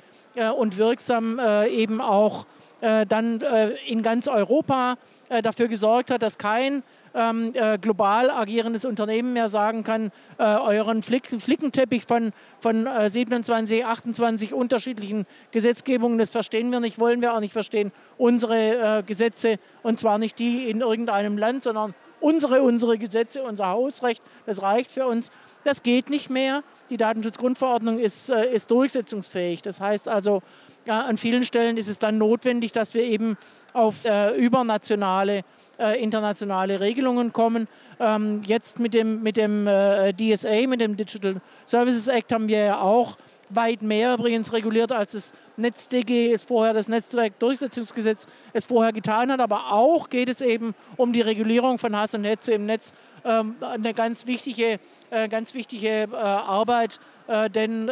und 0.58 0.78
wirksam 0.78 1.40
eben 1.70 2.02
auch 2.02 2.46
dann 2.82 3.40
in 3.88 4.04
ganz 4.04 4.28
Europa 4.28 4.98
dafür 5.42 5.68
gesorgt 5.68 6.12
hat, 6.12 6.22
dass 6.22 6.38
kein 6.38 6.84
ähm, 7.14 7.52
äh, 7.54 7.78
global 7.78 8.30
agierendes 8.30 8.86
Unternehmen 8.86 9.34
mehr 9.34 9.50
sagen 9.50 9.84
kann, 9.84 10.12
äh, 10.38 10.44
euren 10.44 11.04
Flick, 11.04 11.28
Flickenteppich 11.28 12.06
von, 12.06 12.32
von 12.60 12.88
äh, 12.88 13.10
27, 13.10 13.86
28 13.86 14.54
unterschiedlichen 14.54 15.26
Gesetzgebungen, 15.52 16.18
das 16.18 16.32
verstehen 16.32 16.72
wir 16.72 16.80
nicht, 16.80 17.00
wollen 17.00 17.22
wir 17.22 17.34
auch 17.34 17.40
nicht 17.40 17.54
verstehen. 17.54 17.92
Unsere 18.18 19.00
äh, 19.00 19.04
Gesetze, 19.04 19.60
und 19.84 20.00
zwar 20.00 20.18
nicht 20.18 20.40
die 20.40 20.70
in 20.70 20.82
irgendeinem 20.82 21.38
Land, 21.38 21.64
sondern 21.64 21.94
unsere, 22.24 22.64
unsere 22.64 22.98
Gesetze, 22.98 23.44
unser 23.44 23.68
Hausrecht, 23.68 24.24
das 24.46 24.62
reicht 24.62 24.92
für 24.92 25.06
uns. 25.06 25.32
Das 25.64 25.84
geht 25.84 26.10
nicht 26.10 26.30
mehr. 26.30 26.64
Die 26.90 26.98
Datenschutzgrundverordnung 26.98 28.00
ist, 28.00 28.30
äh, 28.30 28.52
ist 28.52 28.72
durchsetzungsfähig. 28.72 29.62
Das 29.62 29.82
heißt 29.82 30.08
also, 30.08 30.42
an 30.88 31.18
vielen 31.18 31.46
Stellen 31.46 31.78
ist 31.78 31.88
es 31.88 32.00
dann 32.00 32.18
notwendig, 32.18 32.72
dass 32.72 32.94
wir 32.94 33.04
eben 33.04 33.38
auf 33.74 34.06
äh, 34.06 34.36
übernationale 34.36 35.44
äh, 35.80 36.02
internationale 36.02 36.80
Regelungen 36.80 37.34
kommen. 37.34 37.68
Ähm, 38.00 38.42
jetzt 38.46 38.80
mit 38.80 38.94
dem, 38.94 39.24
mit 39.24 39.38
dem 39.38 39.68
äh, 39.68 40.14
DSA, 40.14 40.68
mit 40.68 40.82
dem 40.82 40.96
Digital 40.96 41.42
Services 41.66 42.08
Act, 42.08 42.32
haben 42.32 42.48
wir 42.48 42.64
ja 42.64 42.82
auch 42.82 43.18
weit 43.50 43.82
mehr 43.82 44.14
übrigens 44.16 44.54
reguliert, 44.54 44.92
als 44.92 45.12
das 45.12 45.34
NetzDG 45.58 46.32
es 46.32 46.44
vorher, 46.44 46.74
das 46.74 46.88
Netzwerkdurchsetzungsgesetz 46.88 48.28
es 48.54 48.66
vorher 48.66 48.94
getan 48.94 49.32
hat. 49.32 49.40
Aber 49.40 49.72
auch 49.72 50.10
geht 50.10 50.30
es 50.30 50.42
eben 50.42 50.74
um 50.98 51.14
die 51.14 51.22
Regulierung 51.22 51.78
von 51.78 51.96
Hass 51.96 52.14
und 52.14 52.22
Netze 52.22 52.54
im 52.54 52.66
Netz. 52.66 52.94
Ähm, 53.26 53.56
eine 53.62 53.94
ganz 53.94 54.28
wichtige, 54.28 54.80
äh, 55.10 55.28
ganz 55.30 55.54
wichtige 55.54 55.88
äh, 55.88 56.16
Arbeit, 56.16 57.00
äh, 57.28 57.50
denn 57.50 57.90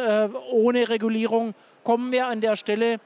ohne 0.52 0.88
Regulierung 0.88 1.54
kommen 1.84 2.12
wir 2.12 2.26
an 2.26 2.40
der 2.40 2.56
Stelle 2.56 3.00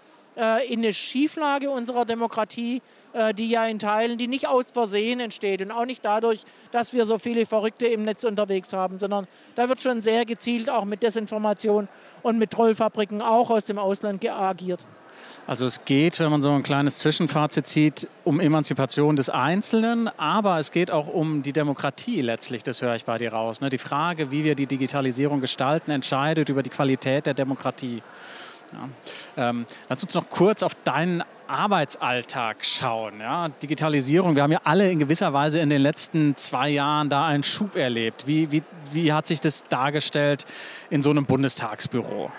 in 0.68 0.80
eine 0.80 0.92
Schieflage 0.92 1.70
unserer 1.70 2.04
Demokratie, 2.04 2.82
äh, 3.16 3.32
die 3.32 3.48
ja 3.48 3.64
in 3.64 3.78
Teilen, 3.78 4.18
die 4.18 4.28
nicht 4.28 4.46
aus 4.46 4.70
Versehen 4.70 5.20
entsteht 5.20 5.62
und 5.62 5.70
auch 5.70 5.86
nicht 5.86 6.04
dadurch, 6.04 6.42
dass 6.70 6.92
wir 6.92 7.06
so 7.06 7.18
viele 7.18 7.46
Verrückte 7.46 7.86
im 7.86 8.04
Netz 8.04 8.24
unterwegs 8.24 8.74
haben, 8.74 8.98
sondern 8.98 9.26
da 9.54 9.70
wird 9.70 9.80
schon 9.80 10.02
sehr 10.02 10.26
gezielt 10.26 10.68
auch 10.68 10.84
mit 10.84 11.02
Desinformation 11.02 11.88
und 12.22 12.38
mit 12.38 12.50
Trollfabriken 12.50 13.22
auch 13.22 13.48
aus 13.48 13.64
dem 13.64 13.78
Ausland 13.78 14.22
agiert. 14.28 14.84
Also 15.46 15.64
es 15.64 15.82
geht, 15.86 16.20
wenn 16.20 16.30
man 16.30 16.42
so 16.42 16.50
ein 16.50 16.62
kleines 16.62 16.98
Zwischenfazit 16.98 17.66
zieht, 17.66 18.08
um 18.24 18.38
Emanzipation 18.38 19.16
des 19.16 19.30
Einzelnen, 19.30 20.08
aber 20.18 20.58
es 20.58 20.70
geht 20.70 20.90
auch 20.90 21.08
um 21.08 21.40
die 21.40 21.54
Demokratie 21.54 22.20
letztlich, 22.20 22.62
das 22.62 22.82
höre 22.82 22.96
ich 22.96 23.06
bei 23.06 23.16
dir 23.16 23.32
raus. 23.32 23.62
Ne? 23.62 23.70
Die 23.70 23.78
Frage, 23.78 24.30
wie 24.30 24.44
wir 24.44 24.54
die 24.54 24.66
Digitalisierung 24.66 25.40
gestalten, 25.40 25.90
entscheidet 25.90 26.50
über 26.50 26.62
die 26.62 26.68
Qualität 26.68 27.24
der 27.24 27.32
Demokratie. 27.32 28.02
Ja. 28.72 29.50
Ähm, 29.50 29.66
lass 29.88 30.02
uns 30.02 30.14
noch 30.14 30.28
kurz 30.28 30.62
auf 30.62 30.74
deinen 30.84 31.22
Arbeitsalltag 31.46 32.64
schauen. 32.64 33.20
Ja? 33.20 33.48
Digitalisierung, 33.48 34.36
wir 34.36 34.42
haben 34.42 34.52
ja 34.52 34.60
alle 34.64 34.90
in 34.90 34.98
gewisser 34.98 35.32
Weise 35.32 35.60
in 35.60 35.70
den 35.70 35.82
letzten 35.82 36.36
zwei 36.36 36.70
Jahren 36.70 37.08
da 37.08 37.26
einen 37.26 37.42
Schub 37.42 37.76
erlebt. 37.76 38.26
Wie, 38.26 38.50
wie, 38.50 38.62
wie 38.92 39.12
hat 39.12 39.26
sich 39.26 39.40
das 39.40 39.62
dargestellt 39.64 40.44
in 40.90 41.02
so 41.02 41.10
einem 41.10 41.26
Bundestagsbüro? 41.26 42.30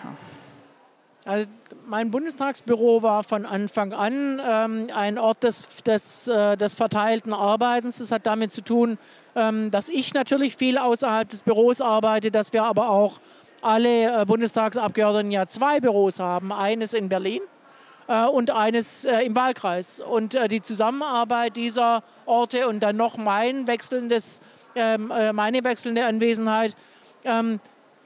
Also 1.25 1.47
mein 1.85 2.11
Bundestagsbüro 2.11 3.01
war 3.01 3.23
von 3.23 3.45
Anfang 3.45 3.93
an 3.93 4.41
ähm, 4.45 4.87
ein 4.93 5.17
Ort 5.17 5.43
des, 5.43 5.67
des, 5.85 6.27
äh, 6.27 6.57
des 6.57 6.75
verteilten 6.75 7.33
Arbeitens. 7.33 7.97
Das 7.97 8.11
hat 8.11 8.25
damit 8.25 8.51
zu 8.51 8.61
tun, 8.61 8.97
ähm, 9.35 9.71
dass 9.71 9.89
ich 9.89 10.13
natürlich 10.13 10.55
viel 10.55 10.77
außerhalb 10.77 11.27
des 11.27 11.41
Büros 11.41 11.81
arbeite, 11.81 12.31
dass 12.31 12.53
wir 12.53 12.63
aber 12.63 12.89
auch 12.89 13.19
alle 13.61 14.21
äh, 14.21 14.25
Bundestagsabgeordneten 14.25 15.31
ja 15.31 15.47
zwei 15.47 15.79
Büros 15.79 16.19
haben. 16.19 16.51
Eines 16.51 16.93
in 16.93 17.09
Berlin 17.09 17.41
äh, 18.07 18.25
und 18.25 18.51
eines 18.51 19.05
äh, 19.05 19.21
im 19.21 19.35
Wahlkreis. 19.35 19.99
Und 19.99 20.37
die 20.49 20.61
Zusammenarbeit 20.61 21.55
dieser 21.55 22.03
Orte 22.25 22.67
und 22.67 22.81
dann 22.81 22.97
noch 22.97 23.17
mein 23.17 23.67
wechselndes, 23.67 24.41
ähm, 24.75 25.11
äh, 25.11 25.33
meine 25.33 25.63
wechselnde 25.63 26.05
Anwesenheit. 26.05 26.75
Ähm, 27.23 27.59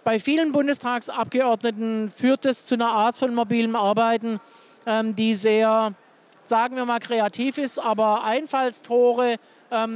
bei 0.04 0.20
vielen 0.20 0.52
Bundestagsabgeordneten 0.52 2.10
führt 2.10 2.46
es 2.46 2.66
zu 2.66 2.76
einer 2.76 2.90
Art 2.90 3.16
von 3.16 3.36
mobilem 3.36 3.76
Arbeiten, 3.76 4.40
ähm, 4.88 5.16
die 5.16 5.36
sehr, 5.36 5.94
sagen 6.42 6.76
wir 6.76 6.86
mal, 6.86 7.00
kreativ 7.00 7.60
ist, 7.60 7.80
aber 7.80 8.24
Einfallstore 8.24 9.38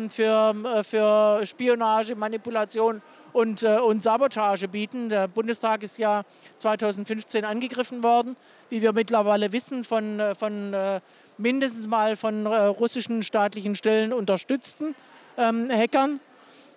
für, 0.07 0.83
für 0.83 1.45
Spionage, 1.45 2.15
Manipulation 2.15 3.01
und, 3.36 3.63
äh, 3.63 3.80
und 3.80 4.01
Sabotage 4.01 4.70
bieten. 4.70 5.10
Der 5.10 5.27
Bundestag 5.27 5.84
ist 5.84 5.98
ja 5.98 6.24
2015 6.56 7.44
angegriffen 7.44 8.01
worden, 8.01 8.38
wie 8.70 8.82
wir 8.82 8.94
mittlerweile 8.94 9.51
wissen, 9.51 9.84
von, 9.84 10.22
äh, 10.22 10.36
von 10.36 10.74
äh, 10.74 11.01
mindestens 11.38 11.86
mal 11.88 12.15
von 12.15 12.46
äh, 12.46 12.56
russischen 12.56 13.24
staatlichen 13.24 13.75
Stellen 13.75 14.13
unterstützten 14.13 14.96
ähm, 15.38 15.70
Hackern. 15.70 16.22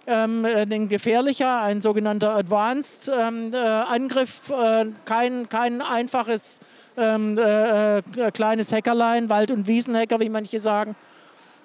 Ähm, 0.08 0.44
ein 0.44 0.88
gefährlicher, 0.88 1.60
ein 1.60 1.80
sogenannter 1.80 2.34
Advanced 2.34 3.08
ähm, 3.08 3.52
äh, 3.54 3.58
Angriff, 3.58 4.50
äh, 4.50 4.86
kein, 5.04 5.48
kein 5.48 5.80
einfaches 5.80 6.60
ähm, 6.96 7.38
kleines 8.32 8.72
Hackerlein, 8.72 9.30
Wald- 9.30 9.52
und 9.52 9.68
Wiesenhacker, 9.68 10.18
wie 10.18 10.28
manche 10.28 10.58
sagen. 10.58 10.96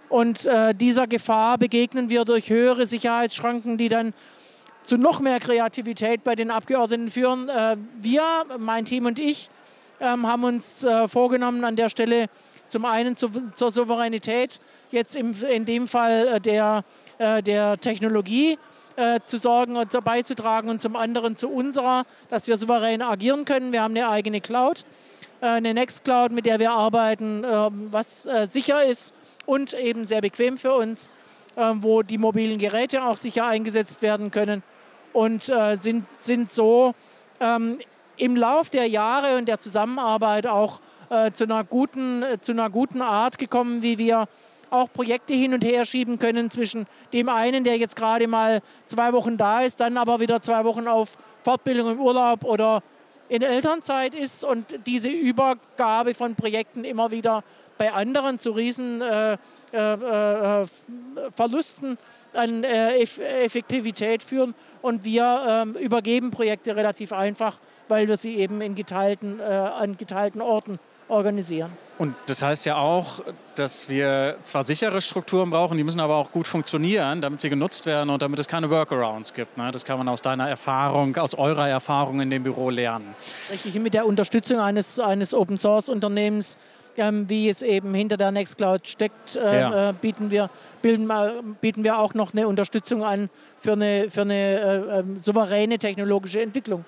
Und 0.07 0.47
dieser 0.75 1.07
Gefahr 1.07 1.57
begegnen 1.57 2.11
wir 2.11 2.23
durch 2.23 2.51
höhere 2.51 2.85
Sicherheitsschranken, 2.85 3.79
die 3.79 3.89
dann 3.89 4.13
zu 4.83 4.97
noch 4.97 5.19
mehr 5.19 5.39
Kreativität 5.39 6.23
bei 6.23 6.35
den 6.35 6.51
Abgeordneten 6.51 7.09
führen. 7.09 7.49
Äh, 7.49 7.77
wir, 8.01 8.23
mein 8.59 8.85
Team 8.85 9.05
und 9.05 9.19
ich, 9.19 9.49
ähm, 9.99 10.27
haben 10.27 10.43
uns 10.43 10.83
äh, 10.83 11.07
vorgenommen, 11.07 11.63
an 11.63 11.75
der 11.75 11.89
Stelle 11.89 12.27
zum 12.67 12.85
einen 12.85 13.15
zur 13.15 13.71
Souveränität, 13.71 14.59
jetzt 14.89 15.15
in 15.15 15.65
dem 15.65 15.87
Fall 15.87 16.27
äh, 16.27 16.41
der, 16.41 16.83
der 17.19 17.77
Technologie 17.79 18.57
zu 19.25 19.37
sorgen 19.37 19.75
und 19.75 20.03
beizutragen 20.03 20.69
und 20.69 20.81
zum 20.81 20.95
anderen 20.95 21.37
zu 21.37 21.49
unserer, 21.49 22.05
dass 22.29 22.47
wir 22.47 22.57
souverän 22.57 23.01
agieren 23.01 23.45
können. 23.45 23.71
Wir 23.71 23.83
haben 23.83 23.95
eine 23.95 24.09
eigene 24.09 24.41
Cloud, 24.41 24.85
eine 25.41 25.73
Nextcloud, 25.73 26.31
mit 26.31 26.45
der 26.45 26.59
wir 26.59 26.71
arbeiten, 26.71 27.43
ähm, 27.45 27.87
was 27.91 28.27
sicher 28.45 28.83
ist 28.83 29.13
und 29.45 29.73
eben 29.73 30.05
sehr 30.05 30.21
bequem 30.21 30.57
für 30.57 30.73
uns, 30.73 31.09
ähm, 31.55 31.83
wo 31.83 32.01
die 32.01 32.17
mobilen 32.17 32.59
Geräte 32.59 33.03
auch 33.03 33.17
sicher 33.17 33.45
eingesetzt 33.45 34.01
werden 34.01 34.31
können 34.31 34.63
und 35.13 35.47
äh, 35.49 35.75
sind, 35.75 36.05
sind 36.17 36.49
so 36.49 36.93
ähm, 37.39 37.79
im 38.17 38.35
Lauf 38.35 38.69
der 38.69 38.87
Jahre 38.87 39.37
und 39.37 39.47
der 39.47 39.59
Zusammenarbeit 39.59 40.47
auch 40.47 40.79
äh, 41.09 41.31
zu, 41.31 41.45
einer 41.45 41.63
guten, 41.63 42.23
äh, 42.23 42.41
zu 42.41 42.51
einer 42.51 42.69
guten 42.69 43.01
Art 43.01 43.37
gekommen, 43.37 43.83
wie 43.83 43.97
wir 43.97 44.27
auch 44.69 44.91
Projekte 44.91 45.33
hin 45.33 45.53
und 45.53 45.63
her 45.63 45.85
schieben 45.85 46.17
können 46.17 46.49
zwischen 46.49 46.87
dem 47.13 47.29
einen, 47.29 47.63
der 47.63 47.77
jetzt 47.77 47.95
gerade 47.95 48.27
mal 48.27 48.61
zwei 48.85 49.13
Wochen 49.13 49.37
da 49.37 49.61
ist, 49.61 49.79
dann 49.79 49.97
aber 49.97 50.19
wieder 50.19 50.41
zwei 50.41 50.65
Wochen 50.65 50.87
auf 50.87 51.15
Fortbildung 51.43 51.91
im 51.91 51.99
Urlaub 51.99 52.43
oder 52.43 52.81
in 53.29 53.41
Elternzeit 53.41 54.15
ist 54.15 54.43
und 54.43 54.85
diese 54.85 55.09
Übergabe 55.09 56.13
von 56.13 56.35
Projekten 56.35 56.83
immer 56.83 57.11
wieder 57.11 57.43
bei 57.77 57.91
anderen 57.91 58.39
zu 58.39 58.51
riesen 58.51 59.01
äh, 59.01 59.37
äh, 59.73 60.61
äh 60.61 60.65
Verlusten 61.35 61.97
an 62.33 62.63
äh, 62.63 62.97
Effektivität 62.97 64.23
führen. 64.23 64.55
Und 64.81 65.03
wir 65.05 65.45
ähm, 65.47 65.75
übergeben 65.75 66.31
Projekte 66.31 66.75
relativ 66.75 67.13
einfach, 67.13 67.57
weil 67.87 68.07
wir 68.07 68.17
sie 68.17 68.35
eben 68.35 68.61
in 68.61 68.75
geteilten, 68.75 69.39
äh, 69.39 69.43
an 69.43 69.97
geteilten 69.97 70.41
Orten 70.41 70.79
organisieren. 71.07 71.71
Und 71.99 72.15
das 72.25 72.41
heißt 72.41 72.65
ja 72.65 72.77
auch, 72.77 73.21
dass 73.55 73.87
wir 73.87 74.37
zwar 74.43 74.63
sichere 74.63 74.99
Strukturen 74.99 75.51
brauchen, 75.51 75.77
die 75.77 75.83
müssen 75.83 75.99
aber 75.99 76.15
auch 76.15 76.31
gut 76.31 76.47
funktionieren, 76.47 77.21
damit 77.21 77.39
sie 77.39 77.49
genutzt 77.49 77.85
werden 77.85 78.09
und 78.09 78.21
damit 78.21 78.39
es 78.39 78.47
keine 78.47 78.69
Workarounds 78.69 79.33
gibt. 79.33 79.57
Ne? 79.57 79.71
Das 79.71 79.85
kann 79.85 79.99
man 79.99 80.09
aus 80.09 80.21
deiner 80.21 80.49
Erfahrung, 80.49 81.15
aus 81.17 81.35
eurer 81.35 81.69
Erfahrung 81.69 82.19
in 82.19 82.31
dem 82.31 82.43
Büro 82.43 82.71
lernen. 82.71 83.13
Richtig, 83.51 83.75
mit 83.75 83.93
der 83.93 84.07
Unterstützung 84.07 84.59
eines, 84.59 84.99
eines 84.99 85.35
Open-Source-Unternehmens 85.35 86.57
ähm, 86.97 87.29
wie 87.29 87.49
es 87.49 87.61
eben 87.61 87.93
hinter 87.93 88.17
der 88.17 88.31
Nextcloud 88.31 88.87
steckt, 88.87 89.35
äh, 89.35 89.59
ja. 89.59 89.89
äh, 89.89 89.93
bieten, 89.93 90.31
wir, 90.31 90.49
bilden, 90.81 91.09
bieten 91.61 91.83
wir 91.83 91.97
auch 91.97 92.13
noch 92.13 92.33
eine 92.33 92.47
Unterstützung 92.47 93.03
an 93.03 93.29
für 93.59 93.73
eine, 93.73 94.09
für 94.09 94.21
eine 94.21 94.33
äh, 94.33 94.99
ähm, 94.99 95.17
souveräne 95.17 95.77
technologische 95.77 96.41
Entwicklung. 96.41 96.85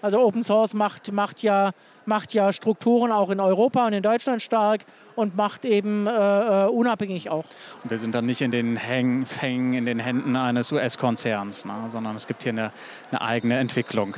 Also 0.00 0.20
Open 0.20 0.44
Source 0.44 0.74
macht, 0.74 1.10
macht, 1.12 1.42
ja, 1.42 1.72
macht 2.06 2.32
ja 2.32 2.52
Strukturen 2.52 3.10
auch 3.10 3.30
in 3.30 3.40
Europa 3.40 3.84
und 3.86 3.92
in 3.92 4.02
Deutschland 4.02 4.42
stark 4.42 4.84
und 5.16 5.36
macht 5.36 5.64
eben 5.64 6.06
äh, 6.06 6.10
äh 6.10 6.68
unabhängig 6.68 7.30
auch. 7.30 7.44
Und 7.82 7.90
wir 7.90 7.98
sind 7.98 8.14
dann 8.14 8.26
nicht 8.26 8.40
in 8.40 8.52
den 8.52 8.76
Häng, 8.76 9.26
Fängen, 9.26 9.74
in 9.74 9.86
den 9.86 9.98
Händen 9.98 10.36
eines 10.36 10.70
US-Konzerns, 10.70 11.64
ne? 11.64 11.72
sondern 11.88 12.14
es 12.14 12.28
gibt 12.28 12.44
hier 12.44 12.52
eine, 12.52 12.70
eine 13.10 13.20
eigene 13.22 13.58
Entwicklung. 13.58 14.16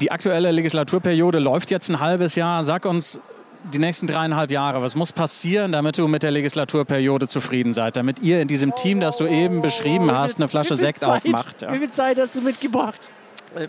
Die 0.00 0.12
aktuelle 0.12 0.52
Legislaturperiode 0.52 1.38
läuft 1.38 1.70
jetzt 1.70 1.88
ein 1.88 2.00
halbes 2.00 2.34
Jahr. 2.34 2.64
Sag 2.64 2.84
uns, 2.84 3.20
die 3.72 3.78
nächsten 3.78 4.06
dreieinhalb 4.06 4.50
Jahre, 4.50 4.82
was 4.82 4.94
muss 4.94 5.12
passieren, 5.12 5.72
damit 5.72 5.98
du 5.98 6.08
mit 6.08 6.22
der 6.22 6.30
Legislaturperiode 6.30 7.28
zufrieden 7.28 7.72
seid, 7.72 7.96
damit 7.96 8.20
ihr 8.20 8.40
in 8.40 8.48
diesem 8.48 8.74
Team, 8.74 9.00
das 9.00 9.18
du 9.18 9.26
eben 9.26 9.62
beschrieben 9.62 10.10
hast, 10.10 10.36
eine 10.38 10.48
Flasche 10.48 10.76
Sekt 10.76 11.00
Zeit, 11.00 11.24
aufmacht? 11.24 11.62
Ja. 11.62 11.72
Wie 11.72 11.78
viel 11.78 11.90
Zeit 11.90 12.18
hast 12.18 12.36
du 12.36 12.40
mitgebracht? 12.40 13.10
Äh, 13.54 13.68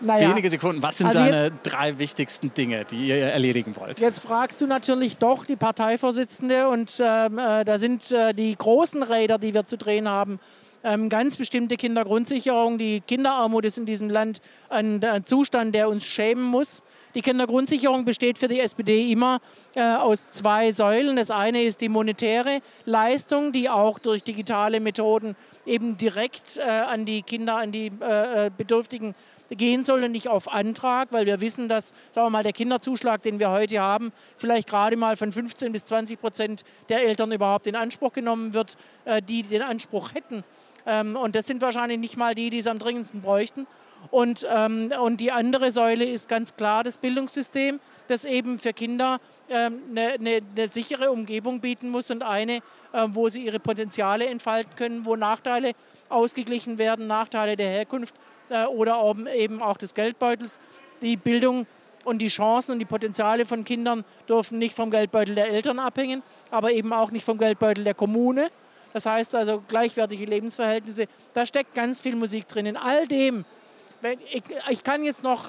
naja. 0.00 0.30
Wenige 0.30 0.50
Sekunden. 0.50 0.82
Was 0.82 0.98
sind 0.98 1.06
also 1.06 1.20
deine 1.20 1.52
drei 1.62 1.98
wichtigsten 1.98 2.52
Dinge, 2.52 2.84
die 2.84 3.08
ihr 3.08 3.18
erledigen 3.18 3.74
wollt? 3.78 4.00
Jetzt 4.00 4.20
fragst 4.20 4.60
du 4.60 4.66
natürlich 4.66 5.16
doch 5.16 5.44
die 5.44 5.56
Parteivorsitzende 5.56 6.68
und 6.68 7.00
ähm, 7.00 7.38
äh, 7.38 7.64
da 7.64 7.78
sind 7.78 8.10
äh, 8.10 8.32
die 8.34 8.56
großen 8.56 9.02
Räder, 9.02 9.38
die 9.38 9.54
wir 9.54 9.64
zu 9.64 9.78
drehen 9.78 10.08
haben, 10.08 10.40
ähm, 10.82 11.08
ganz 11.08 11.36
bestimmte 11.36 11.76
Kindergrundsicherung. 11.76 12.78
Die 12.78 13.00
Kinderarmut 13.00 13.64
ist 13.64 13.78
in 13.78 13.86
diesem 13.86 14.10
Land 14.10 14.40
ein, 14.68 15.02
ein 15.04 15.24
Zustand, 15.24 15.74
der 15.74 15.88
uns 15.88 16.04
schämen 16.04 16.42
muss. 16.42 16.82
Die 17.14 17.20
Kindergrundsicherung 17.20 18.04
besteht 18.04 18.38
für 18.38 18.48
die 18.48 18.60
SPD 18.60 19.10
immer 19.10 19.40
äh, 19.74 19.82
aus 19.82 20.30
zwei 20.30 20.70
Säulen. 20.70 21.16
Das 21.16 21.30
eine 21.30 21.62
ist 21.62 21.80
die 21.80 21.88
monetäre 21.88 22.60
Leistung, 22.86 23.52
die 23.52 23.68
auch 23.68 23.98
durch 23.98 24.24
digitale 24.24 24.80
Methoden 24.80 25.36
eben 25.66 25.96
direkt 25.96 26.56
äh, 26.56 26.62
an 26.62 27.04
die 27.04 27.22
Kinder, 27.22 27.56
an 27.56 27.70
die 27.70 27.90
äh, 28.00 28.46
äh 28.46 28.50
Bedürftigen 28.56 29.14
gehen 29.56 29.84
soll 29.84 30.02
und 30.04 30.12
nicht 30.12 30.28
auf 30.28 30.50
Antrag, 30.50 31.08
weil 31.12 31.26
wir 31.26 31.40
wissen, 31.40 31.68
dass 31.68 31.92
sagen 32.10 32.26
wir 32.26 32.30
mal, 32.30 32.42
der 32.42 32.52
Kinderzuschlag, 32.52 33.22
den 33.22 33.38
wir 33.38 33.50
heute 33.50 33.80
haben, 33.80 34.12
vielleicht 34.36 34.68
gerade 34.68 34.96
mal 34.96 35.16
von 35.16 35.32
15 35.32 35.72
bis 35.72 35.84
20 35.86 36.20
Prozent 36.20 36.64
der 36.88 37.02
Eltern 37.02 37.32
überhaupt 37.32 37.66
in 37.66 37.76
Anspruch 37.76 38.12
genommen 38.12 38.54
wird, 38.54 38.76
äh, 39.04 39.20
die 39.20 39.42
den 39.42 39.62
Anspruch 39.62 40.14
hätten. 40.14 40.44
Ähm, 40.86 41.16
und 41.16 41.34
das 41.34 41.46
sind 41.46 41.60
wahrscheinlich 41.62 41.98
nicht 41.98 42.16
mal 42.16 42.34
die, 42.34 42.50
die 42.50 42.58
es 42.58 42.66
am 42.66 42.78
dringendsten 42.78 43.20
bräuchten. 43.20 43.66
Und, 44.10 44.46
ähm, 44.50 44.92
und 45.00 45.20
die 45.20 45.32
andere 45.32 45.70
Säule 45.70 46.04
ist 46.04 46.28
ganz 46.28 46.56
klar 46.56 46.84
das 46.84 46.98
Bildungssystem, 46.98 47.80
das 48.08 48.24
eben 48.24 48.58
für 48.58 48.72
Kinder 48.72 49.20
ähm, 49.48 49.80
eine, 49.90 50.12
eine, 50.12 50.40
eine, 50.56 50.68
sichere 50.68 51.10
Umgebung 51.10 51.60
bieten 51.60 51.90
muss 51.90 52.10
und 52.10 52.22
eine, 52.22 52.56
äh, 52.92 53.06
wo 53.08 53.28
sie 53.28 53.44
ihre 53.44 53.60
Potenziale 53.60 54.26
entfalten 54.26 54.74
können, 54.76 55.06
wo 55.06 55.16
Nachteile 55.16 55.72
ausgeglichen 56.08 56.78
werden, 56.78 57.06
Nachteile 57.06 57.56
der 57.56 57.68
Herkunft 57.68 58.14
äh, 58.50 58.64
oder 58.66 59.14
eben 59.34 59.62
auch 59.62 59.76
des 59.76 59.94
Geldbeutels. 59.94 60.60
Die 61.00 61.16
Bildung 61.16 61.66
und 62.04 62.18
die 62.18 62.28
Chancen 62.28 62.72
und 62.72 62.78
die 62.80 62.84
Potenziale 62.84 63.44
von 63.46 63.64
Kindern 63.64 64.04
dürfen 64.28 64.58
nicht 64.58 64.74
vom 64.74 64.90
Geldbeutel 64.90 65.34
der 65.34 65.48
Eltern 65.48 65.78
abhängen, 65.78 66.22
aber 66.50 66.72
eben 66.72 66.92
auch 66.92 67.10
nicht 67.10 67.24
vom 67.24 67.38
Geldbeutel 67.38 67.84
der 67.84 67.94
Kommune. 67.94 68.50
Das 68.92 69.06
heißt 69.06 69.34
also 69.34 69.62
gleichwertige 69.66 70.24
Lebensverhältnisse. 70.26 71.06
Da 71.32 71.46
steckt 71.46 71.74
ganz 71.74 72.00
viel 72.00 72.16
Musik 72.16 72.46
drin. 72.48 72.66
In 72.66 72.76
all 72.76 73.06
dem 73.06 73.44
ich 74.68 74.84
kann 74.84 75.04
jetzt 75.04 75.22
noch 75.22 75.46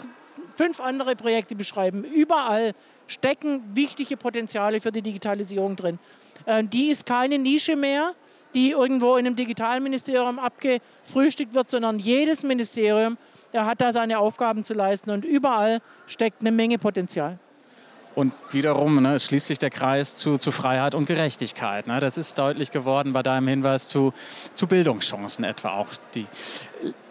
fünf 0.56 0.80
andere 0.80 1.16
Projekte 1.16 1.56
beschreiben. 1.56 2.04
Überall 2.04 2.74
stecken 3.08 3.64
wichtige 3.76 4.18
Potenziale 4.18 4.80
für 4.80 4.92
die 4.92 5.02
Digitalisierung 5.02 5.76
drin. 5.76 6.00
Äh, 6.46 6.64
die 6.64 6.90
ist 6.90 7.06
keine 7.06 7.40
Nische 7.40 7.76
mehr, 7.76 8.14
die 8.54 8.72
irgendwo 8.72 9.16
in 9.16 9.26
einem 9.26 9.36
Digitalministerium 9.36 10.40
abgefrühstückt 10.40 11.54
wird, 11.54 11.70
sondern 11.70 12.00
jedes 12.00 12.44
Ministerium 12.44 13.18
hat 13.54 13.82
da 13.82 13.92
seine 13.92 14.20
Aufgaben 14.20 14.64
zu 14.64 14.74
leisten 14.74 15.12
und 15.12 15.26
überall 15.26 15.80
steckt 16.08 16.42
eine 16.42 16.52
Menge 16.52 16.78
Potenzial. 16.78 17.40
Und 18.16 18.34
wiederum, 18.52 19.02
ne, 19.02 19.16
es 19.16 19.26
schließt 19.26 19.48
sich 19.48 19.60
der 19.60 19.72
Kreis 19.72 20.16
zu, 20.16 20.38
zu 20.38 20.52
Freiheit 20.52 20.94
und 20.94 21.06
Gerechtigkeit. 21.06 21.88
Ne? 21.88 22.00
Das 22.00 22.18
ist 22.18 22.38
deutlich 22.38 22.70
geworden 22.70 23.12
bei 23.14 23.24
deinem 23.24 23.48
Hinweis 23.48 23.88
zu, 23.88 24.14
zu 24.54 24.68
Bildungschancen 24.68 25.44
etwa 25.44 25.72
auch. 25.72 25.88
Die 26.14 26.28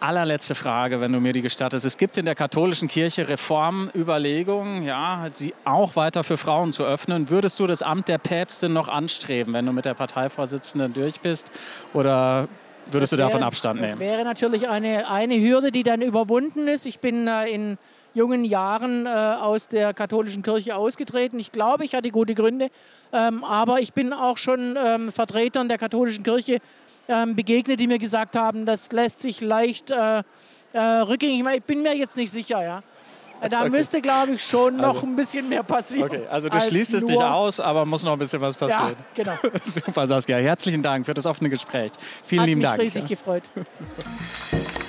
allerletzte 0.00 0.54
Frage, 0.54 1.00
wenn 1.00 1.12
du 1.12 1.20
mir 1.20 1.32
die 1.32 1.42
gestattest. 1.42 1.84
Es 1.84 1.96
gibt 1.96 2.18
in 2.18 2.24
der 2.24 2.34
katholischen 2.34 2.88
Kirche 2.88 3.28
Reformüberlegungen, 3.28 4.84
ja, 4.84 5.26
sie 5.32 5.54
auch 5.64 5.96
weiter 5.96 6.22
für 6.24 6.36
Frauen 6.36 6.72
zu 6.72 6.84
öffnen. 6.84 7.30
Würdest 7.30 7.58
du 7.58 7.66
das 7.66 7.82
Amt 7.82 8.08
der 8.08 8.18
Päpstin 8.18 8.72
noch 8.72 8.88
anstreben, 8.88 9.54
wenn 9.54 9.66
du 9.66 9.72
mit 9.72 9.84
der 9.84 9.94
Parteivorsitzenden 9.94 10.92
durch 10.92 11.20
bist? 11.20 11.50
Oder 11.94 12.48
würdest 12.90 13.12
das 13.12 13.16
du 13.16 13.16
davon 13.16 13.40
wäre, 13.40 13.46
Abstand 13.46 13.80
nehmen? 13.80 13.92
Das 13.92 14.00
wäre 14.00 14.24
natürlich 14.24 14.68
eine, 14.68 15.08
eine 15.08 15.40
Hürde, 15.40 15.72
die 15.72 15.82
dann 15.82 16.02
überwunden 16.02 16.68
ist. 16.68 16.86
Ich 16.86 17.00
bin 17.00 17.26
äh, 17.26 17.48
in 17.48 17.78
jungen 18.14 18.44
Jahren 18.44 19.06
äh, 19.06 19.08
aus 19.08 19.68
der 19.68 19.94
katholischen 19.94 20.42
Kirche 20.42 20.76
ausgetreten. 20.76 21.38
Ich 21.38 21.52
glaube, 21.52 21.84
ich 21.84 21.94
hatte 21.94 22.10
gute 22.10 22.34
Gründe, 22.34 22.70
ähm, 23.12 23.44
aber 23.44 23.80
ich 23.80 23.92
bin 23.92 24.12
auch 24.12 24.36
schon 24.36 24.76
ähm, 24.82 25.12
Vertretern 25.12 25.68
der 25.68 25.78
katholischen 25.78 26.24
Kirche 26.24 26.58
ähm, 27.08 27.34
begegnet, 27.34 27.80
die 27.80 27.86
mir 27.86 27.98
gesagt 27.98 28.36
haben, 28.36 28.66
das 28.66 28.92
lässt 28.92 29.22
sich 29.22 29.40
leicht 29.40 29.90
äh, 29.90 30.22
äh, 30.72 30.80
rückgängig 30.80 31.42
machen. 31.42 31.56
Ich 31.56 31.64
bin 31.64 31.82
mir 31.82 31.96
jetzt 31.96 32.16
nicht 32.16 32.30
sicher, 32.30 32.62
ja. 32.62 32.82
Da 33.48 33.60
okay. 33.60 33.70
müsste, 33.70 34.00
glaube 34.00 34.32
ich, 34.34 34.44
schon 34.44 34.76
noch 34.76 34.94
also, 34.94 35.06
ein 35.06 35.16
bisschen 35.16 35.48
mehr 35.48 35.62
passieren. 35.62 36.08
Okay, 36.08 36.22
also 36.30 36.48
du 36.48 36.60
schließt 36.60 36.94
es 36.94 37.04
nicht 37.04 37.22
aus, 37.22 37.58
aber 37.58 37.84
muss 37.84 38.04
noch 38.04 38.12
ein 38.12 38.18
bisschen 38.18 38.40
was 38.40 38.56
passieren. 38.56 38.94
Ja, 39.16 39.24
genau. 39.24 39.54
Super, 39.62 40.06
Saskia. 40.06 40.36
Herzlichen 40.36 40.82
Dank 40.82 41.06
für 41.06 41.14
das 41.14 41.26
offene 41.26 41.50
Gespräch. 41.50 41.90
Vielen 42.24 42.42
Hat 42.42 42.46
lieben 42.46 42.60
mich 42.60 42.68
Dank. 42.68 42.80
riesig 42.80 43.02
ja. 43.02 43.08
gefreut. 43.08 43.44